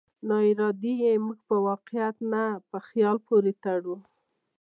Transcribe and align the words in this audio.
ناارادي 0.29 0.93
يې 1.03 1.13
موږ 1.25 1.39
په 1.49 1.55
واقعيت 1.67 2.17
نه، 2.31 2.43
په 2.69 2.77
خيال 2.87 3.17
پورې 3.27 3.51
تړو. 3.63 3.95